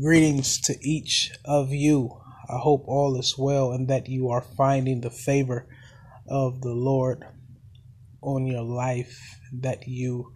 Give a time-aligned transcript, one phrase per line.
[0.00, 2.18] Greetings to each of you.
[2.48, 5.68] I hope all is well and that you are finding the favor
[6.26, 7.24] of the Lord
[8.22, 10.32] on your life, that you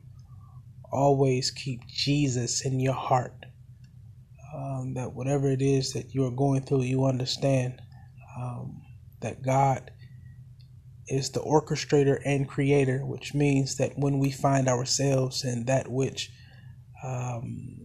[0.92, 3.46] always keep Jesus in your heart.
[4.54, 7.80] Um, that whatever it is that you are going through, you understand
[8.38, 8.82] um,
[9.22, 9.90] that God
[11.08, 16.30] is the orchestrator and creator, which means that when we find ourselves in that which
[17.02, 17.78] um,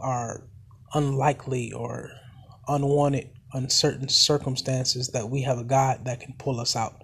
[0.00, 0.48] are
[0.94, 2.10] unlikely or
[2.66, 7.02] unwanted, uncertain circumstances, that we have a God that can pull us out.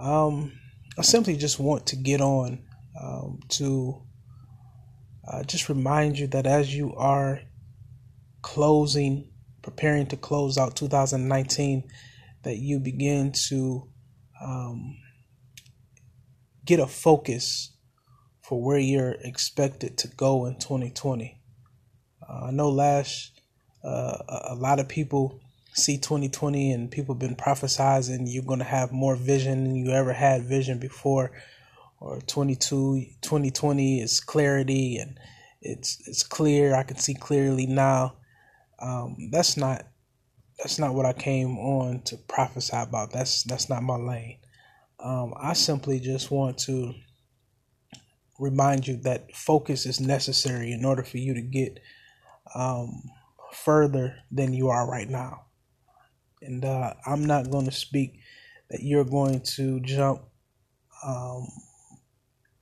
[0.00, 0.52] Um,
[0.98, 2.62] I simply just want to get on
[3.00, 4.02] um, to
[5.26, 7.40] uh, just remind you that as you are
[8.42, 9.30] closing,
[9.62, 11.88] preparing to close out 2019,
[12.42, 13.88] that you begin to
[14.42, 14.96] um,
[16.64, 17.76] get a focus
[18.42, 21.39] for where you're expected to go in 2020.
[22.30, 23.32] Uh, I know last
[23.82, 24.18] uh,
[24.50, 25.40] a lot of people
[25.72, 29.92] see 2020 and people have been prophesizing you're going to have more vision than you
[29.92, 31.30] ever had vision before
[32.00, 35.18] or 22 2020 is clarity and
[35.62, 38.16] it's it's clear I can see clearly now.
[38.80, 39.86] Um, that's not
[40.58, 43.12] that's not what I came on to prophesy about.
[43.12, 44.38] That's that's not my lane.
[44.98, 46.94] Um, I simply just want to
[48.38, 51.78] remind you that focus is necessary in order for you to get
[52.54, 53.02] um,
[53.52, 55.46] further than you are right now.
[56.42, 58.18] And uh, I'm not going to speak
[58.70, 60.22] that you're going to jump
[61.04, 61.48] um,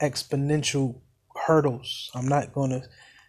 [0.00, 1.00] exponential
[1.46, 2.10] hurdles.
[2.14, 2.82] I'm not going to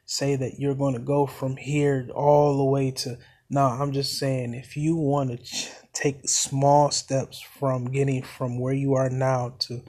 [0.05, 3.17] say that you're going to go from here all the way to.
[3.51, 8.59] No, I'm just saying if you want to ch- take small steps from getting from
[8.59, 9.83] where you are now to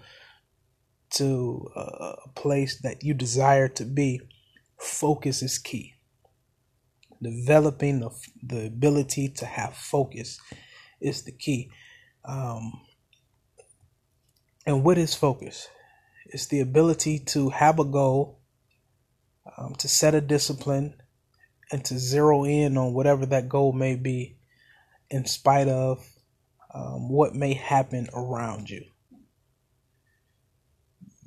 [1.11, 4.21] to a place that you desire to be,
[4.79, 5.95] focus is key
[7.23, 8.11] developing the,
[8.43, 10.41] the ability to have focus
[11.01, 11.71] is the key.
[12.25, 12.81] Um,
[14.67, 15.69] and what is focus?
[16.27, 18.41] It's the ability to have a goal,
[19.59, 20.95] um, to set a discipline,
[21.73, 24.37] and to zero in on whatever that goal may be,
[25.11, 26.07] in spite of
[26.73, 28.85] um, what may happen around you.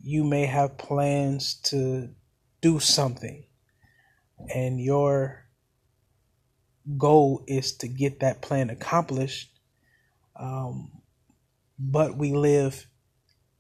[0.02, 2.10] You may have plans to
[2.62, 3.46] do something,
[4.54, 5.43] and your
[6.98, 9.50] goal is to get that plan accomplished.
[10.36, 10.92] Um,
[11.80, 12.88] but we live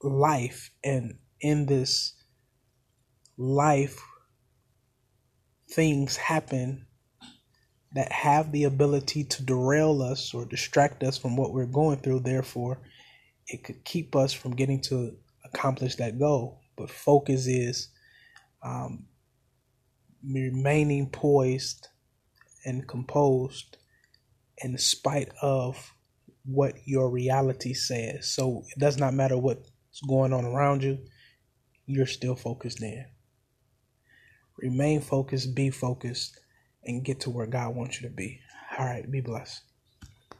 [0.01, 2.13] life, and in this
[3.37, 3.99] life,
[5.69, 6.85] things happen
[7.93, 12.19] that have the ability to derail us or distract us from what we're going through.
[12.19, 12.79] Therefore,
[13.47, 16.61] it could keep us from getting to accomplish that goal.
[16.75, 17.89] But focus is
[18.63, 19.05] um,
[20.23, 21.87] remaining poised
[22.65, 23.77] and composed
[24.57, 25.93] in spite of
[26.45, 28.27] what your reality says.
[28.27, 29.69] So it does not matter what's
[30.07, 30.99] going on around you,
[31.85, 33.05] you're still focused in.
[34.57, 36.39] Remain focused, be focused,
[36.83, 38.39] and get to where God wants you to be.
[38.77, 39.61] All right, be blessed.